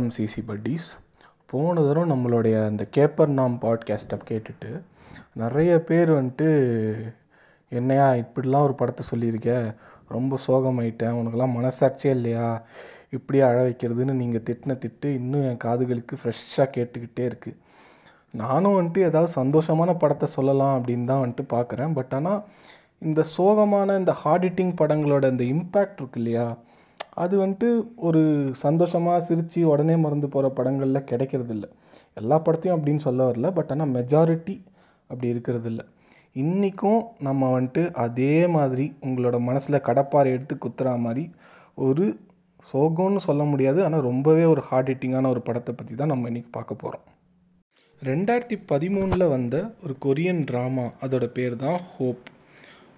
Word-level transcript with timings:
வணக்கம் 0.00 0.26
CC 0.26 0.42
buddies 0.46 0.86
போன 1.46 1.82
தடவை 1.82 2.04
நம்மளுடைய 2.10 2.66
அந்த 2.66 2.86
கேப்பர் 2.96 3.26
நாம் 3.26 3.58
பாட்காஸ்ட்டை 3.62 4.18
கேட்டுட்டு 4.28 4.70
நிறைய 5.34 5.78
பேர் 5.78 6.10
வந்துட்டு 6.10 6.46
என்னையா 7.68 8.12
இப்படிலாம் 8.12 8.62
ஒரு 8.62 8.74
படத்தை 8.74 9.06
சொல்லியிருக்க? 9.06 9.74
ரொம்ப 10.08 10.38
சோகமாயிட்டேன். 10.46 11.18
உனக்கெல்லாம் 11.20 11.54
மனசாட்சியே 11.56 12.06
இல்லையா? 12.06 12.62
இப்படியே 13.10 13.44
அழ 13.44 13.68
வைக்கிறதுன்னு 13.68 14.12
நீங்கள் 14.12 14.42
திட்டின 14.42 14.78
திட்டு 14.78 15.04
இன்னும் 15.04 15.42
என் 15.42 15.62
காதுகளுக்கு 15.64 16.16
ஃப்ரெஷ்ஷாக 16.22 16.68
கேட்டுக்கிட்டே 16.76 17.26
இருக்குது 17.26 17.58
நானும் 18.30 18.78
வந்துட்டு 18.80 18.98
ஏதாவது 18.98 19.32
சந்தோஷமான 19.42 19.98
படத்தை 19.98 20.28
சொல்லலாம் 20.28 20.84
அப்படின்னு 20.84 21.04
தான் 21.04 21.24
வந்துட்டு 21.24 21.44
பார்க்குறேன் 21.52 21.94
பட் 21.94 22.10
ஆனால் 22.10 22.42
இந்த 22.98 23.24
சோகமான 23.38 23.98
இந்த 23.98 24.12
ஹார்ட் 24.12 24.44
ஹிட்டிங் 24.44 24.74
படங்களோட 24.80 25.30
இந்த 25.30 25.44
இம்பேக்ட் 25.44 26.00
இருக்கு 26.00 26.20
இல்லையா? 26.22 26.48
அது 27.16 27.46
வந்துட்டு 27.46 27.68
ஒரு 27.96 28.22
சந்தோஷமாக 28.52 29.20
சிரித்து 29.20 29.60
உடனே 29.68 29.96
மறந்து 29.96 30.28
போகிற 30.28 30.48
படங்களில் 30.50 31.08
கிடைக்கிறதில்ல. 31.10 31.66
எல்லா 32.14 32.36
படத்தையும் 32.38 32.76
அப்படின்னு 32.76 32.96
சொல்ல 32.96 33.30
வரல. 33.30 33.50
பட் 33.50 33.70
ஆனால் 33.70 33.94
மெஜாரிட்டி 33.96 34.56
அப்படி 35.10 35.34
இருக்கிறதில்ல. 35.34 35.82
இன்றைக்கும் 36.32 37.04
நம்ம 37.18 37.60
வந்துட்டு 37.60 37.92
அதே 37.92 38.46
மாதிரி 38.46 38.92
உங்களோட 39.00 39.40
மனசில் 39.40 39.84
கடப்பாறை 39.88 40.30
எடுத்து 40.32 40.56
குத்துற 40.56 40.98
மாதிரி 40.98 41.30
ஒரு 41.74 42.04
சோகம்னு 42.72 43.16
சொல்ல 43.16 43.44
முடியாது. 43.44 43.84
ஆனால் 43.84 44.00
ரொம்பவே 44.00 44.44
ஒரு 44.44 44.60
ஹார்ட் 44.60 44.90
ஹிட்டிங்கான 44.90 45.28
ஒரு 45.28 45.40
படத்தை 45.40 45.74
பற்றி 45.74 45.94
தான் 45.94 46.08
நம்ம 46.08 46.28
இன்றைக்கி 46.30 46.50
பார்க்க 46.50 46.74
போகிறோம் 46.74 47.06
ரெண்டாயிரத்தி 48.02 48.56
பதிமூணில் 48.72 49.28
வந்த 49.28 49.56
ஒரு 49.82 49.94
கொரியன் 50.04 50.44
ட்ராமா 50.50 50.90
அதோட 51.00 51.26
பேர் 51.26 51.56
தான் 51.56 51.78
ஹோப் 51.96 52.22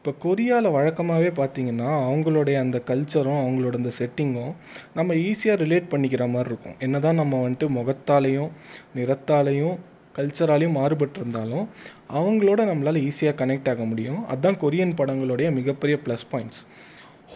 இப்போ 0.03 0.13
கொரியாவில் 0.23 0.75
வழக்கமாகவே 0.77 1.29
பார்த்தீங்கன்னா 1.37 1.91
அவங்களுடைய 2.07 2.57
அந்த 2.63 2.79
கல்ச்சரும் 2.89 3.39
அவங்களோட 3.43 3.75
அந்த 3.81 3.91
செட்டிங்கும் 3.99 4.55
நம்ம 4.97 5.15
ஈஸியாக 5.27 5.61
ரிலேட் 5.61 5.87
பண்ணிக்கிற 5.93 6.25
மாதிரி 6.33 6.51
இருக்கும். 6.51 6.75
என்ன 6.85 7.01
தான் 7.05 7.21
நம்ம 7.21 7.41
வந்துட்டு 7.43 7.67
முகத்தாலையும் 7.77 8.49
நிறத்தாலையும் 8.97 9.77
கல்ச்சராலையும் 10.17 10.75
மாறுபட்டிருந்தாலும் 10.79 11.65
அவங்களோட 12.21 12.65
நம்மளால் 12.71 13.01
ஈஸியாக 13.09 13.39
கனெக்ட் 13.43 13.71
ஆக 13.73 13.87
முடியும். 13.93 14.19
அதுதான் 14.33 14.59
கொரியன் 14.65 14.97
படங்களுடைய 15.01 15.51
மிகப்பெரிய 15.59 15.99
ப்ளஸ் 16.07 16.27
பாயிண்ட்ஸ் 16.33 16.65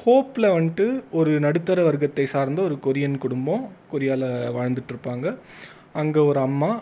ஹோப்பில் 0.01 0.53
வந்துட்டு 0.57 0.89
ஒரு 1.21 1.35
நடுத்தர 1.47 1.85
வர்க்கத்தை 1.91 2.27
சார்ந்த 2.35 2.63
ஒரு 2.69 2.79
கொரியன் 2.89 3.19
குடும்பம் 3.27 3.65
கொரியாவில் 3.95 4.29
வாழ்ந்துட்டுருப்பாங்க 4.59 5.37
அங்கே 6.03 6.23
ஒரு 6.33 6.41
அம்மா 6.49 6.73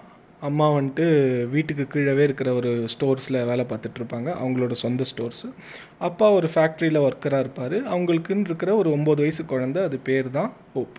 அம்மா 0.47 0.67
வந்துட்டு 0.70 1.05
வீட்டுக்கு 1.53 1.84
கீழவே 1.92 2.23
இருக்கிற 2.28 2.48
ஒரு 2.55 2.70
ஸ்டோர்ஸில் 2.92 3.39
வேலை 3.50 3.64
பார்த்துட்ருப்பாங்க 3.69 4.28
அவங்களோட 4.42 4.75
சொந்த 4.83 5.05
ஸ்டோர்ஸு. 5.11 5.48
அப்பா 5.98 6.27
ஒரு 6.31 6.48
ஃபேக்ட்ரியில் 6.55 7.05
ஒர்க்கராக 7.06 7.45
இருப்பார். 7.45 7.77
அவங்களுக்குன்னு 7.95 8.48
இருக்கிற 8.51 8.70
ஒரு 8.77 8.91
ஒம்பது 8.97 9.23
வயசு 9.25 9.42
குழந்தை 9.53 9.83
அது 9.83 9.98
பேர் 10.09 10.28
தான் 10.31 10.51
ஹோப். 10.75 10.97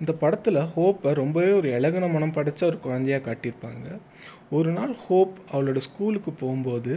இந்த 0.00 0.12
படத்தில் 0.22 0.60
ஹோப்பை 0.76 1.10
ரொம்பவே 1.22 1.50
ஒரு 1.52 1.68
இலகுன 1.78 2.12
மனம் 2.12 2.36
படைச்ச 2.36 2.62
ஒரு 2.64 2.78
குழந்தையாக 2.86 3.24
காட்டியிருப்பாங்க. 3.26 3.86
ஒரு 4.50 4.70
நாள் 4.70 4.94
ஹோப் 5.06 5.36
அவளோட 5.52 5.80
ஸ்கூலுக்கு 5.88 6.32
போகும்போது 6.32 6.94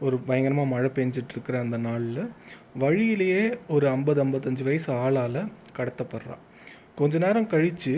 ஒரு 0.00 0.18
பயங்கரமாக 0.28 0.72
மழை 0.74 0.90
பெஞ்சிட்ருக்கிற 0.94 1.56
அந்த 1.64 1.78
நாளில் 1.88 2.22
வழியிலேயே 2.82 3.42
ஒரு 3.68 3.86
ஐம்பது 3.88 4.20
ஐம்பத்தஞ்சு 4.24 4.62
வயசு 4.62 4.90
ஆளால் 5.04 5.42
கடத்தப்படுறான் 5.78 6.42
கொஞ்ச 6.94 7.18
நேரம் 7.18 7.52
கழித்து 7.54 7.94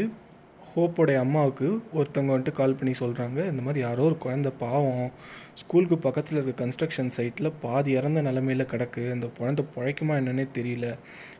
ஹோப்போடைய 0.77 1.19
அம்மாவுக்கு 1.19 1.83
ஒருத்தவங்க 1.95 2.33
வந்துட்டு 2.35 2.53
கால் 2.53 2.75
பண்ணி 2.75 2.95
சொல்கிறாங்க 2.99 3.39
இந்த 3.51 3.63
மாதிரி 3.63 3.81
யாரோ 3.81 4.03
ஒரு 4.03 4.17
குழந்த 4.25 4.53
பாவம் 4.59 5.11
ஸ்கூலுக்கு 5.55 5.99
பக்கத்தில் 5.99 6.43
இருக்க 6.43 6.67
கன்ஸ்ட்ரக்ஷன் 6.67 7.11
சைட்டில் 7.17 7.53
பாதி 7.61 7.93
இறந்த 7.93 8.23
நிலமையில் 8.23 8.71
கிடக்கு. 8.73 9.03
அந்த 9.11 9.29
குழந்த 9.39 9.65
பிழைக்குமா 9.75 10.17
என்னன்னே 10.21 10.47
தெரியல 10.55 10.97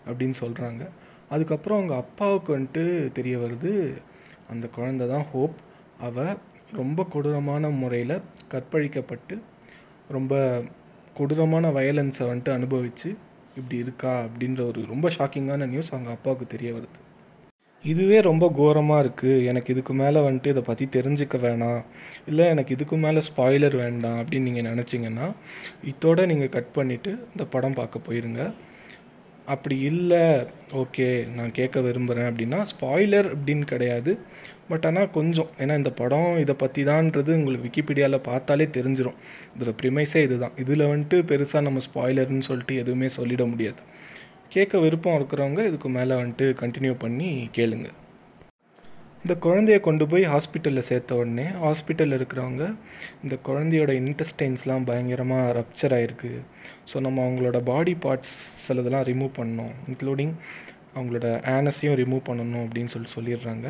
அப்படின்னு 0.07 0.35
சொல்கிறாங்க 0.41 0.89
அதுக்கப்புறம் 1.29 1.79
அவங்க 1.79 1.97
அப்பாவுக்கு 1.97 2.59
வந்துட்டு 2.59 3.13
தெரிய 3.13 3.39
வருது 3.39 3.73
அந்த 4.51 4.69
குழந்த 4.77 5.09
தான் 5.09 5.27
ஹோப். 5.33 5.57
அவள் 6.01 6.37
ரொம்ப 6.73 7.07
கொடூரமான 7.13 7.69
முறையில் 7.69 8.21
கற்பழிக்கப்பட்டு 8.51 9.37
ரொம்ப 10.09 10.63
கொடூரமான 11.15 11.69
வயலன்ஸை 11.69 12.25
வந்துட்டு 12.33 12.51
அனுபவித்து 12.51 13.17
இப்படி 13.57 13.79
இருக்கா 13.79 14.25
அப்படின்ற 14.25 14.67
ஒரு 14.67 14.87
ரொம்ப 14.87 15.09
ஷாக்கிங்கான 15.09 15.67
நியூஸ் 15.67 15.93
அவங்க 15.93 16.11
அப்பாவுக்கு 16.11 16.47
தெரிய 16.47 16.73
வருது. 16.73 17.01
இதுவே 17.85 18.17
ரொம்ப 18.21 18.45
கோரமாக 18.57 19.03
இருக்குது 19.05 19.45
எனக்கு 19.51 19.73
இதுக்கு 19.75 19.93
மேலே 20.01 20.21
வந்துட்டு 20.25 20.53
இதை 20.55 20.63
பற்றி 20.67 20.85
தெரிஞ்சுக்க 20.97 21.37
வேணாம். 21.45 21.79
இல்லை 22.31 22.47
எனக்கு 22.55 22.75
இதுக்கு 22.77 22.97
மேலே 23.05 23.21
ஸ்பாய்லர் 23.29 23.77
வேண்டாம் 23.83 24.19
அப்படின்னு 24.23 24.49
நீங்கள் 24.49 24.69
நினச்சிங்கன்னா 24.73 25.29
இதோட 25.93 26.27
நீங்கள் 26.33 26.53
கட் 26.57 26.75
பண்ணிவிட்டு 26.79 27.13
இந்த 27.33 27.47
படம் 27.55 27.79
பார்க்க 27.79 28.07
போயிருங்க. 28.09 28.43
அப்படி 29.55 29.77
இல்லை 29.91 30.25
ஓகே 30.83 31.07
நான் 31.37 31.57
கேட்க 31.59 31.81
விரும்புகிறேன் 31.87 32.29
அப்படின்னா 32.31 32.59
ஸ்பாய்லர் 32.73 33.29
அப்படின்னு 33.35 33.65
கிடையாது. 33.73 34.13
பட் 34.71 34.85
ஆனால் 34.89 35.11
கொஞ்சம் 35.17 35.49
ஏன்னா 35.63 35.75
இந்த 35.81 35.93
படம் 36.01 36.31
இதை 36.43 36.55
பற்றி 36.55 36.81
தான்ன்றது 36.91 37.31
உங்களுக்கு 37.39 37.67
விக்கிபீடியாவில் 37.69 38.27
பார்த்தாலே 38.31 38.67
தெரிஞ்சிடும் 38.77 39.19
இதோட 39.55 39.73
ப்ரிமைஸே 39.81 40.23
இதுதான். 40.27 40.55
இதில் 40.65 40.91
வந்துட்டு 40.93 41.19
பெருசாக 41.31 41.67
நம்ம 41.69 41.83
ஸ்பாய்லர்னு 41.89 42.49
சொல்லிட்டு 42.51 42.77
எதுவுமே 42.83 43.09
சொல்லிட 43.19 43.45
முடியாது. 43.53 43.83
கேட்க 44.55 44.79
விருப்பம் 44.85 45.17
இருக்கிறவங்க 45.19 45.61
இதுக்கு 45.71 45.89
மேலே 45.97 46.15
வந்துட்டு 46.21 46.47
கண்டினியூ 46.63 46.95
பண்ணி 47.05 47.29
கேளுங்க. 47.59 47.89
இந்த 49.25 49.35
குழந்தைய 49.45 49.79
கொண்டு 49.87 50.05
போய் 50.11 50.25
ஹாஸ்பிட்டலில் 50.33 50.87
சேர்த்த 50.89 51.17
உடனே 51.21 51.45
ஹாஸ்பிட்டலில் 51.65 52.17
இருக்கிறவங்க 52.19 52.65
இந்த 53.25 53.35
குழந்தையோட 53.49 53.93
இன்டெஸ்டைன்ஸ்லாம் 54.03 54.87
பயங்கரமாக 54.91 55.53
ரப்சர் 55.59 55.95
ஆகிருக்கு 55.97 56.31
ஸோ 56.91 57.01
நம்ம 57.07 57.23
அவங்களோட 57.27 57.59
பாடி 57.71 57.95
பார்ட்ஸ் 58.05 58.37
சிலதெல்லாம் 58.67 59.07
ரிமூவ் 59.11 59.33
பண்ணோம் 59.41 59.75
இன்க்ளூடிங் 59.91 60.35
அவங்களோட 60.97 61.29
ஆனஸையும் 61.57 61.99
ரிமூவ் 62.03 62.23
பண்ணணும் 62.29 62.65
அப்படின்னு 62.65 62.93
சொல்லி 62.95 63.11
சொல்லிடுறாங்க. 63.17 63.67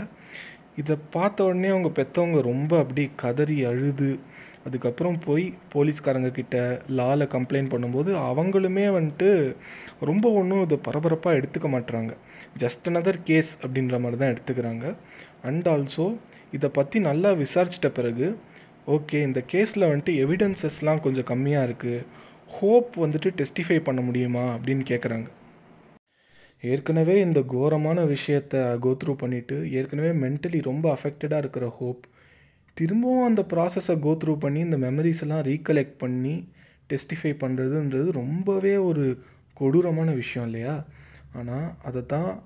இதை 0.76 0.97
பார்த்த 1.10 1.44
உடனே 1.44 1.69
அவங்க 1.69 1.91
பெற்றவங்க 1.98 2.41
ரொம்ப 2.41 2.78
அப்படி 2.78 3.10
கதறி 3.22 3.64
அழுது. 3.64 4.19
அதுக்கப்புறம் 4.66 5.19
போய் 5.26 5.44
போலீஸ்காரங்க 5.72 6.31
கிட்ட 6.31 6.56
லால 6.98 7.26
கம்ப்ளைண்ட் 7.34 7.72
பண்ணும்போது 7.75 8.10
அவங்களுமே 8.31 8.86
வந்துட்டு 8.97 9.54
ரொம்ப 10.00 10.32
ஒன்றும் 10.32 10.62
இதை 10.62 10.78
பரபரப்பாக 10.82 11.38
எடுத்துக்க 11.41 11.69
மாட்டுறாங்க 11.75 12.12
ஜஸ்ட் 12.58 12.88
அனதர் 12.91 13.20
கேஸ் 13.22 13.53
அப்படின்ற 13.62 13.98
மாதிரி 14.00 14.20
தான் 14.22 14.32
எடுத்துக்கிறாங்க. 14.34 14.94
அண்ட் 15.42 15.69
ஆல்சோ 15.69 16.06
இதை 16.53 16.70
பற்றி 16.70 17.00
நல்லா 17.00 17.32
விசாரிச்சிட்ட 17.32 17.88
பிறகு 17.88 18.28
ஓகே 18.87 19.19
இந்த 19.22 19.41
கேஸில் 19.52 19.88
வந்துட்டு 19.91 20.14
எவிடன்சஸ்லாம் 20.25 21.00
கொஞ்சம் 21.00 21.28
கம்மியாக 21.32 21.69
இருக்குது 21.69 22.06
ஹோப் 22.50 22.92
வந்துட்டு 23.04 23.31
டெஸ்டிஃபை 23.41 23.81
பண்ண 23.81 24.00
முடியுமா 24.00 24.44
அப்படின்னு 24.54 24.84
கேட்குறாங்க 24.84 25.28
ஏற்கனவே 26.62 27.21
இந்த 27.21 27.41
கோரமான 27.41 28.04
விஷயத்தை 28.04 28.60
கோத்ரூ 28.60 29.16
பண்ணிவிட்டு 29.21 29.71
ஏற்கனவே 29.71 30.26
மென்டலி 30.26 30.62
ரொம்ப 30.62 30.98
அஃபெக்டடாக 30.98 31.38
இருக்கிற 31.38 31.69
ஹோப் 31.69 32.00
திரும்பவும் 32.76 33.25
அந்த 33.25 33.47
ப்ராசஸை 33.50 33.97
கோத்ரூ 33.98 34.38
பண்ணி 34.38 34.60
இந்த 34.60 34.78
மெமரிஸ் 34.78 35.20
எல்லாம் 35.20 35.43
ரீகலெக்ட் 35.43 35.99
பண்ணி 35.99 36.34
டெஸ்டிஃபை 36.91 37.32
பண்ணுறதுன்றது 37.41 38.10
ரொம்பவே 38.12 38.76
ஒரு 38.76 39.04
கொடூரமான 39.54 40.10
விஷயம் 40.10 40.49
இல்லையா? 40.50 40.84
ஆனால் 41.32 41.72
அதை 41.82 42.06
தான் 42.06 42.43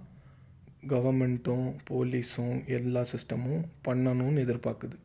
கவர்மெண்ட்டும் 0.88 1.74
போலீஸும் 1.90 2.66
எல்லா 2.66 3.04
சிஸ்டமும் 3.12 3.62
பண்ணணும்னு 3.84 4.42
எதிர்பார்க்குது 4.44 4.96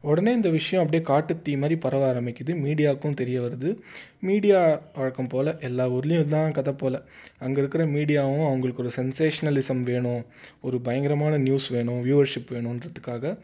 உடனே 0.00 0.32
இந்த 0.32 0.48
விஷயம் 0.48 0.84
அப்படியே 0.84 1.08
காட்டுத்தீ 1.08 1.54
மாதிரி 1.54 1.76
பரவ 1.76 2.12
ஆரம்பிக்குது. 2.12 2.52
மீடியாவுக்கும் 2.64 3.14
தெரிய 3.14 3.40
வருது. 3.40 3.78
மீடியா 4.20 4.80
வழக்கம் 4.94 5.26
போல் 5.26 5.60
எல்லா 5.60 5.88
ஊர்லேயும் 5.88 6.28
தான் 6.28 6.52
கதை 6.52 6.72
போல். 6.72 7.02
அங்கே 7.38 7.58
இருக்கிற 7.58 7.84
மீடியாவும் 7.86 8.46
அவங்களுக்கு 8.46 8.82
ஒரு 8.82 8.92
சென்சேஷ்னலிசம் 8.96 9.82
வேணும். 9.82 10.24
ஒரு 10.60 10.80
பயங்கரமான 10.80 11.36
நியூஸ் 11.36 11.68
வேணும் 11.68 12.04
வியூவர்ஷிப் 12.04 12.52
வேணுன்றதுக்காக 12.52 13.38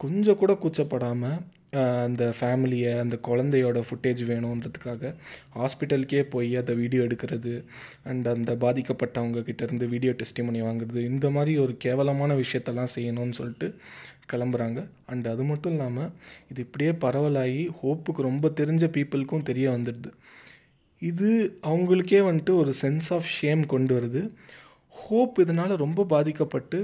கொஞ்சம் 0.00 0.36
கூட 0.36 0.52
கூச்சப்படாமல் 0.52 1.38
அந்த 2.04 2.24
ஃபேமிலியை 2.38 2.90
அந்த 2.98 3.16
குழந்தையோட 3.28 3.78
ஃபுட்டேஜ் 3.86 4.20
வேணுன்றதுக்காக 4.30 5.10
ஹாஸ்பிட்டலுக்கே 5.56 6.20
போய் 6.34 6.50
அதை 6.56 6.74
வீடியோ 6.74 7.02
எடுக்கிறது 7.02 7.54
அண்ட் 8.04 8.28
அந்த 8.28 8.52
பாதிக்கப்பட்டவங்க 8.54 9.42
கிட்டேருந்து 9.48 9.86
வீடியோ 9.86 10.12
டெஸ்டிமனி 10.12 10.60
வாங்குறது 10.62 11.00
இந்த 11.04 11.30
மாதிரி 11.30 11.54
ஒரு 11.58 11.74
கேவலமான 11.76 12.34
விஷயத்தெல்லாம் 12.34 12.94
செய்யணும்னு 12.96 13.38
சொல்லிட்டு 13.40 13.68
கிளம்புறாங்க. 14.32 14.78
அண்ட் 15.06 15.26
அது 15.28 15.42
மட்டும் 15.42 15.72
இல்லாமல் 15.72 16.10
இது 16.50 16.62
இப்படியே 16.62 16.92
பரவலாகி 17.04 17.62
ஹோப்புக்கு 17.82 18.28
ரொம்ப 18.30 18.48
தெரிஞ்ச 18.60 18.84
பீப்புளுக்கும் 18.96 19.46
தெரிய 19.50 19.68
வந்துடுது. 19.70 20.10
இது 21.02 21.28
அவங்களுக்கே 21.62 22.20
வந்துட்டு 22.28 22.54
ஒரு 22.54 22.72
சென்ஸ் 22.82 23.08
ஆஃப் 23.10 23.28
ஷேம் 23.38 23.64
கொண்டு 23.66 23.92
வருது. 23.98 24.22
ஹோப் 24.96 25.36
இதனால் 25.40 25.74
ரொம்ப 25.76 26.04
பாதிக்கப்பட்டு 26.04 26.78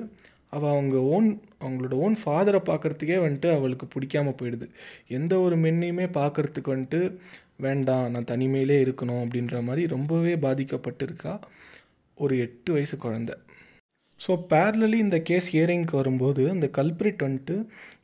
அவள் 0.57 0.73
அவங்க 0.75 0.97
ஓன் 1.17 1.29
அவங்களோட 1.65 1.95
ஓன் 2.05 2.17
ஃபாதரை 2.23 2.61
பார்க்குறதுக்கே 2.69 3.19
வந்துட்டு 3.25 3.49
அவளுக்கு 3.57 3.87
பிடிக்காம 3.95 4.35
போயிடுது. 4.41 4.67
எந்த 5.19 5.33
ஒரு 5.47 5.57
மென்னையுமே 5.65 6.07
பார்க்குறதுக்கு 6.21 6.75
வந்துட்டு 6.75 7.01
வேண்டாம் 7.67 8.07
நான் 8.15 8.31
தனிமையிலே 8.33 8.77
இருக்கணும் 8.85 9.23
அப்படின்ற 9.25 9.57
மாதிரி 9.69 9.83
ரொம்பவே 9.95 10.35
பாதிக்கப்பட்டு 10.47 11.05
இருக்கா 11.09 11.35
ஒரு 12.19 12.35
எட்டு 12.47 12.71
வயசு 12.73 12.97
குழந்த. 13.05 13.33
ஸோ 14.21 14.33
பேரலி 14.53 14.99
இந்த 15.07 15.19
கேஸ் 15.29 15.49
ஹியரிங்க்கு 15.55 15.95
வரும்போது 16.01 16.43
அந்த 16.55 16.67
கல்பிரிட் 16.79 17.25
வந்துட்டு 17.27 17.57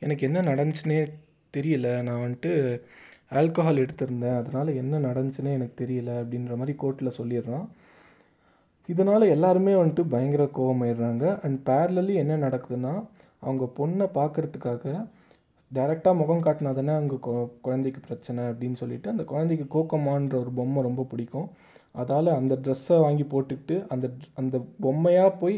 எனக்கு 0.05 0.25
என்ன 0.29 0.39
நடந்துச்சுன்னே 0.51 0.99
தெரியல. 1.53 1.87
நான் 2.07 2.23
வந்துட்டு 2.25 2.51
ஆல்கஹால் 3.39 3.81
எடுத்திருந்தேன். 3.83 4.37
அதனால் 4.41 4.69
என்ன 4.81 4.99
நடந்துச்சுன்னே 5.07 5.51
எனக்கு 5.59 5.75
தெரியல 5.83 6.11
அப்படின்ற 6.21 6.55
மாதிரி 6.61 6.73
கோர்ட்டில் 6.83 7.17
சொல்லிடுறான். 7.19 7.67
இதனால் 8.91 9.33
எல்லாருமே 9.35 9.73
வந்துட்டு 9.73 10.03
பயங்கர 10.13 10.43
கோவமாயிடுறாங்க. 10.57 11.25
அண்ட் 11.45 11.59
பேரலி 11.69 12.15
என்ன 12.23 12.37
நடக்குதுன்னா 12.45 12.93
அவங்க 13.43 13.65
பொண்ணை 13.77 14.07
பார்க்கறதுக்காக 14.19 14.85
டைரெக்டாக 15.71 16.19
முகம் 16.21 16.43
காட்டினா 16.45 16.71
தானே 16.73 16.93
அங்கே 17.01 17.17
கொ 17.21 17.33
குழந்தைக்கு 17.61 17.99
பிரச்சனை 18.07 18.41
அப்படின்னு 18.43 18.77
சொல்லிட்டு 18.81 19.07
அந்த 19.09 19.23
குழந்தைக்கு 19.23 19.65
கோக்கமான்ற 19.75 20.35
ஒரு 20.39 20.51
பொம்மை 20.57 20.81
ரொம்ப 20.83 21.05
பிடிக்கும். 21.11 21.47
அதால் 21.95 22.29
அந்த 22.39 22.53
ட்ரெஸ்ஸை 22.63 22.97
வாங்கி 23.05 23.25
போட்டுக்கிட்டு 23.33 23.77
அந்த 23.93 24.07
அந்த 24.41 24.57
பொம்மையாக 24.85 25.31
போய் 25.41 25.57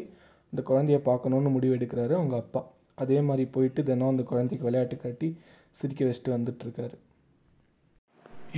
அந்த 0.54 0.62
குழந்தைய 0.70 1.00
பார்க்கணுன்னு 1.10 1.56
முடிவு 1.56 1.76
எடுக்கிறாரு 1.78 2.14
அவங்க 2.20 2.36
அப்பா. 2.44 2.62
அதே 2.98 3.18
மாதிரி 3.30 3.46
போயிட்டு 3.56 3.82
தினம் 3.84 4.14
அந்த 4.14 4.26
குழந்தைக்கு 4.32 4.68
விளையாட்டு 4.70 4.98
காட்டி 4.98 5.30
சிரிக்க 5.78 6.02
வச்சுட்டு 6.06 6.36
வந்துட்டுருக்காரு 6.38 6.96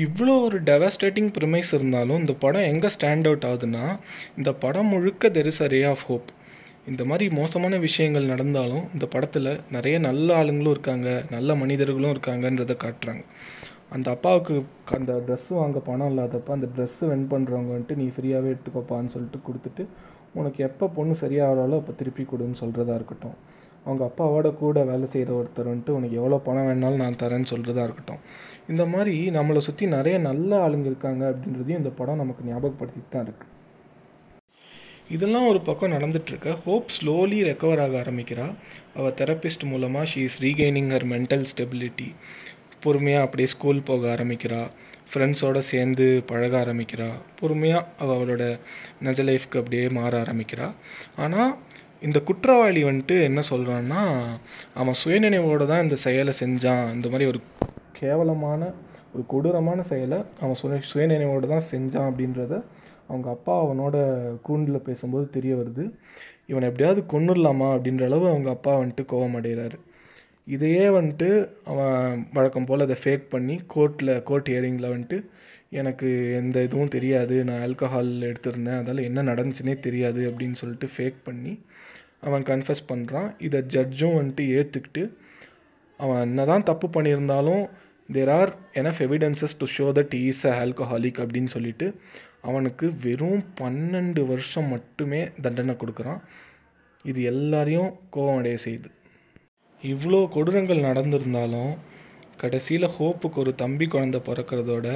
இவ்வளோ 0.03 0.33
ஒரு 0.43 0.57
டெவாஸ்டேட்டிங் 0.59 1.29
ப்ரிமைஸ் 1.37 1.69
இருந்தாலும் 1.73 2.19
இந்த 2.19 2.33
படம் 2.39 2.61
எங்கே 2.61 2.89
ஸ்டாண்ட் 2.95 3.27
அவுட் 3.27 3.45
ஆகுதுன்னா 3.49 3.83
இந்த 4.37 4.51
படம் 4.53 4.89
முழுக்க 4.93 5.29
there 5.29 5.45
is 5.45 5.61
a 5.61 5.67
ray 5.67 5.79
of 5.83 6.03
hope 6.07 6.31
இந்த 6.87 7.03
மாதிரி 7.05 7.25
மோசமான 7.35 7.77
விஷயங்கள் 7.77 8.25
நடந்தாலும் 8.25 8.83
இந்த 8.93 9.05
படத்தில் 9.05 9.49
நிறைய 9.71 9.99
நல்ல 9.99 10.27
ஆளுங்களும் 10.41 10.69
இருக்காங்க 10.69 11.23
நல்ல 11.31 11.55
மனிதர்களும் 11.55 12.13
இருக்காங்கன்றதை 12.15 12.75
காட்டுறாங்க. 12.83 13.23
அந்த 13.89 14.07
அப்பாவுக்கு 14.11 14.55
அந்த 14.95 15.13
ட்ரெஸ்ஸு 15.27 15.53
வாங்க 15.53 15.79
பணம் 15.79 16.11
இல்லாதப்ப 16.11 16.51
அந்த 16.51 16.69
ட்ரெஸ்ஸு 16.75 17.09
வென் 17.11 17.27
பண்ணுறவங்க 17.31 17.71
வந்துட்டு 17.75 17.95
நீ 17.95 18.07
ஃப்ரீயாகவே 18.15 18.51
எடுத்துக்கோப்பான்னு 18.53 19.13
சொல்லிட்டு 19.15 19.41
கொடுத்துட்டு 19.47 19.85
உனக்கு 20.33 20.63
எப்போ 20.63 20.87
பொண்ணு 20.87 21.15
சரியாகிறாலோ 21.21 21.77
அப்போ 21.81 21.93
திருப்பி 21.93 22.25
கொடுன்னு 22.31 22.61
சொல்கிறதா 22.63 22.95
இருக்கட்டும். 22.95 23.37
அவங்க 23.85 24.03
அப்பாவோட 24.09 24.47
கூட 24.61 24.83
வேலை 24.91 25.07
செய்கிற 25.13 25.31
ஒருத்தர் 25.39 25.69
வந்துட்டு 25.71 25.95
உனக்கு 25.97 26.19
எவ்வளோ 26.21 26.39
பணம் 26.47 26.67
வேணாலும் 26.67 27.03
நான் 27.03 27.19
தரேன்னு 27.23 27.51
சொல்கிறதா 27.53 27.83
இருக்கட்டும். 27.87 28.21
இந்த 28.71 28.85
மாதிரி 28.93 29.15
நம்மளை 29.37 29.61
சுற்றி 29.67 29.87
நிறைய 29.97 30.17
நல்ல 30.29 30.61
ஆளுங்க 30.67 30.89
இருக்காங்க 30.91 31.23
அப்படின்றதையும் 31.33 31.81
இந்த 31.83 31.93
படம் 31.99 32.21
நமக்கு 32.23 32.49
ஞாபகப்படுத்திட்டு 32.51 33.13
தான் 33.17 33.27
இருக்குது 33.27 33.51
இதெல்லாம் 35.15 35.47
ஒரு 35.49 35.59
பக்கம் 35.67 35.93
நடந்துட்டுருக்க 35.95 36.51
ஹோப் 36.65 36.93
ஸ்லோலி 36.95 37.39
ரெக்கவர் 37.47 37.81
ஆக 37.83 37.95
ஆரம்பிக்கிறா. 38.03 38.45
அவள் 38.97 39.17
தெரப்பிஸ்ட் 39.21 39.65
மூலமாக 39.71 40.09
she 40.11 40.21
is 40.29 40.37
regaining 40.45 40.89
her 40.93 41.05
mental 41.11 41.45
stability 41.51 42.07
பொறுமையாக 42.85 43.25
அப்படியே 43.25 43.49
ஸ்கூல் 43.53 43.85
போக 43.89 44.07
ஆரம்பிக்கிறா. 44.15 44.61
ஃப்ரெண்ட்ஸோடு 45.11 45.61
சேர்ந்து 45.69 46.05
பழக 46.29 46.53
ஆரம்பிக்கிறா. 46.63 47.09
பொறுமையாக 47.39 47.87
அவள் 48.01 48.15
அவளோட 48.17 48.43
நெஜ 49.07 49.19
லைஃப்க்கு 49.29 49.59
அப்படியே 49.61 49.85
மாற 49.97 50.13
ஆரம்பிக்கிறா. 50.23 50.67
ஆனால் 51.25 51.53
இந்த 52.01 52.19
குற்றவாளி 52.19 52.83
வந்துட்டு 52.83 53.23
என்ன 53.23 53.41
சொல்கிறான்னா 53.49 54.01
அவன் 54.73 54.97
சுயநினைவோடு 55.05 55.65
தான் 55.65 55.83
இந்த 55.83 55.95
செயலை 55.95 56.33
செஞ்சான். 56.39 56.93
இந்த 56.93 57.09
மாதிரி 57.09 57.25
ஒரு 57.25 57.39
கேவலமான 57.91 58.73
ஒரு 59.13 59.25
கொடூரமான 59.27 59.81
செயலை 59.81 60.23
அவன் 60.39 60.53
சுய 60.53 60.79
சுயநினைவோடு 60.93 61.47
தான் 61.47 61.67
செஞ்சான் 61.71 62.09
அப்படின்றத 62.11 62.63
அவங்க 63.07 63.29
அப்பா 63.29 63.65
அவனோட 63.65 63.95
கூண்டில் 64.41 64.81
பேசும்போது 64.81 65.29
தெரிய 65.29 65.55
வருது. 65.55 65.91
இவனை 66.45 66.69
எப்படியாவது 66.69 67.01
கொண்டுடலாமா 67.13 67.67
அப்படின்ற 67.75 68.03
அளவு 68.03 68.29
அவங்க 68.29 68.49
அப்பா 68.49 68.79
வந்துட்டு 68.79 69.05
கோவம் 69.11 69.37
அடைகிறாரு 69.41 69.79
இதையே 70.47 70.85
வந்துட்டு 70.97 71.49
அவன் 71.63 72.27
வழக்கம் 72.33 72.65
போல் 72.65 72.79
அதை 72.79 72.95
ஃபேக் 73.03 73.23
பண்ணி 73.29 73.55
கோர்ட்டில் 73.75 74.23
கோர்ட் 74.23 74.49
ஹியரிங்கில் 74.49 74.91
வந்துட்டு 74.93 75.17
எனக்கு 75.69 76.09
எந்த 76.35 76.63
இதுவும் 76.63 76.93
தெரியாது. 76.95 77.43
நான் 77.43 77.63
ஆல்கஹால் 77.67 78.11
எடுத்திருந்தேன். 78.29 78.79
அதால் 78.81 79.07
என்ன 79.09 79.23
நடந்துச்சுனே 79.23 79.79
தெரியாது 79.79 80.21
அப்படின்னு 80.31 80.57
சொல்லிட்டு 80.61 80.89
ஃபேக் 80.97 81.17
பண்ணி 81.23 81.53
அவன் 82.21 82.43
கன்ஃபஸ் 82.43 82.87
பண்ணுறான் 82.91 83.29
இதை 83.39 83.59
ஜட்ஜும் 83.75 84.17
வந்துட்டு 84.19 84.43
ஏற்றுக்கிட்டு 84.57 85.03
அவன் 85.97 86.21
என்ன 86.21 86.45
தான் 86.45 86.63
தப்பு 86.63 86.87
பண்ணியிருந்தாலும் 86.87 87.69
there 88.09 88.29
are 88.29 88.51
enough 88.73 89.01
evidences 89.05 89.57
to 89.57 89.65
show 89.77 89.85
that 89.97 90.13
is 90.13 90.45
a 90.45 90.65
alcoholic 90.65 91.21
அப்படின்னு 91.23 91.51
சொல்லிட்டு 91.55 91.87
அவனுக்கு 92.41 92.93
வெறும் 93.03 93.43
பன்னெண்டு 93.61 94.21
வருஷம் 94.27 94.67
மட்டுமே 94.67 95.21
தண்டனை 95.41 95.75
கொடுக்குறான். 95.75 96.21
இது 97.03 97.21
எல்லாரையும் 97.23 97.91
கோவம் 98.13 98.37
அடைய 98.37 98.57
செய்யுது. 98.65 98.89
இவ்வளோ 99.83 100.19
கொடூரங்கள் 100.35 100.87
நடந்திருந்தாலும் 100.89 101.73
கடைசியில் 102.41 102.87
ஹோப்புக்கு 102.97 103.37
ஒரு 103.37 103.55
தம்பி 103.55 103.85
குழந்த 103.85 104.17
பிறக்கிறதோட 104.27 104.87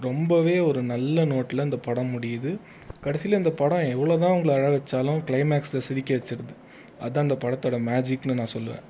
ரொம்பவே 0.00 0.58
ஒரு 0.58 0.82
நல்ல 0.82 1.24
நோட்டில் 1.24 1.64
இந்த 1.64 1.76
படம் 1.76 2.10
முடியுது. 2.14 2.50
கடைசியில் 3.00 3.38
இந்த 3.38 3.50
படம் 3.50 3.84
எவ்வளோ 3.94 4.18
தான் 4.18 4.30
உங்களை 4.30 4.54
அழ 4.54 4.66
வச்சாலும் 4.70 5.20
கிளைமேக்ஸில் 5.28 5.86
சிரிக்க 5.88 6.14
வச்சிருது. 6.14 6.54
அதுதான் 7.00 7.26
அந்த 7.28 7.38
படத்தோட 7.44 7.78
மேஜிக்னு 7.90 8.34
நான் 8.34 8.54
சொல்லுவேன். 8.56 8.84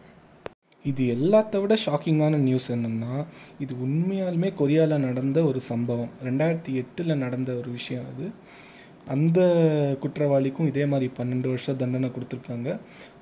இது 0.85 1.03
எல்லாத்த 1.17 1.61
விட 1.61 1.75
ஷாக்கிங்கான 1.87 2.37
நியூஸ் 2.37 2.73
என்னென்னா 2.73 3.27
இது 3.59 3.75
உண்மையாலுமே 3.87 4.49
கொரியாவில் 4.61 5.05
நடந்த 5.09 5.44
ஒரு 5.44 5.61
சம்பவம். 5.61 6.11
ரெண்டாயிரத்தி 6.25 6.73
எட்டில் 6.83 7.21
நடந்த 7.25 7.53
ஒரு 7.53 7.71
விஷயம் 7.71 8.06
அது. 8.12 8.27
அந்த 9.06 9.38
குற்றவாளிக்கும் 10.02 10.69
இதே 10.70 10.84
மாதிரி 10.93 11.06
பன்னெண்டு 11.19 11.49
வருஷம் 11.52 11.78
தண்டனை 11.82 12.08
கொடுத்துருக்காங்க. 12.16 12.69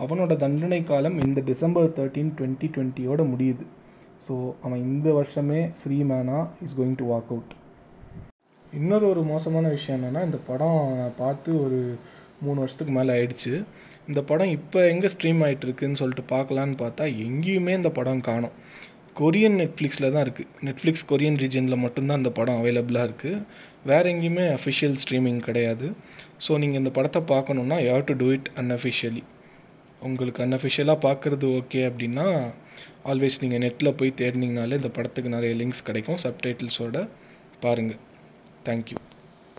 அவனோட 0.04 0.32
தண்டனை 0.44 0.80
காலம் 0.90 1.16
இந்த 1.26 1.40
டிசம்பர் 1.50 1.94
தேர்ட்டீன் 1.98 2.32
டுவெண்ட்டி 2.38 2.68
டுவெண்ட்டியோட 2.74 3.24
முடியுது. 3.32 3.64
ஸோ 4.26 4.34
அவன் 4.64 4.82
இந்த 4.88 5.08
வருஷமே 5.18 5.60
free 5.82 5.98
மேனாக 6.10 6.64
is 6.64 6.76
going 6.80 6.98
to 7.02 7.06
walk 7.12 7.30
out 7.34 7.54
இன்னொரு 8.72 9.04
ஒரு 9.12 9.22
மோசமான 9.30 9.68
விஷயம் 9.76 9.96
என்னென்னா 9.98 10.22
இந்த 10.26 10.38
படம் 10.48 10.80
நான் 10.98 11.16
பார்த்து 11.22 11.50
ஒரு 11.64 11.78
மூணு 12.44 12.58
வருஷத்துக்கு 12.62 12.92
மேலே 12.96 13.14
ஆயிடுச்சு. 13.16 13.52
இந்த 14.08 14.20
படம் 14.28 14.52
இப்போ 14.58 14.80
எங்கே 14.92 15.08
ஸ்ட்ரீம் 15.14 15.40
ஆகிட்டுருக்குன்னு 15.46 16.00
சொல்லிட்டு 16.02 16.24
பார்க்கலான்னு 16.34 16.76
பார்த்தா 16.82 17.04
எங்கேயுமே 17.26 17.72
இந்த 17.80 17.90
படம் 17.98 18.22
காணும். 18.28 18.54
கொரியன் 19.16 19.56
நெட்ஃப்ளிக்ஸில் 19.60 20.12
தான் 20.14 20.24
இருக்குது 20.26 20.48
நெட்ஃப்ளிக்ஸ் 20.66 21.06
கொரியன் 21.10 21.38
ரீஜனில் 21.42 21.82
மட்டும்தான் 21.84 22.20
இந்த 22.22 22.30
படம் 22.30 22.58
அவைலபிளாக 22.60 23.08
இருக்குது 23.08 23.42
வேறு 23.86 24.10
எங்கேயுமே 24.12 24.44
அஃபிஷியல் 24.56 24.96
ஸ்ட்ரீமிங் 25.02 25.40
கிடையாது. 25.40 25.86
ஸோ 26.38 26.58
நீங்கள் 26.58 26.80
இந்த 26.82 26.92
படத்தை 26.98 27.22
பார்க்கணுன்னா 27.32 27.78
you 27.84 27.90
have 27.92 28.08
to 28.10 28.16
do 28.22 28.28
it 28.32 28.50
unofficially 28.56 29.22
உங்களுக்கு 30.02 30.42
அன்அஃபிஷியலாக 30.46 31.04
பார்க்குறது 31.06 31.46
ஓகே 31.58 31.82
அப்படின்னா 31.88 32.26
ஆல்வேஸ் 33.02 33.40
நீங்கள் 33.42 33.62
நெட்டில் 33.66 33.96
போய் 34.00 34.18
தேடினீங்கனாலே 34.22 34.80
இந்த 34.80 34.92
படத்துக்கு 34.98 35.36
நிறைய 35.36 35.54
லிங்க்ஸ் 35.54 35.82
கிடைக்கும் 35.82 36.22
சப்டைட்டில்ஸோட 36.24 37.06
பாருங்கள் 37.60 38.00
தேங்க்யூ 38.64 38.98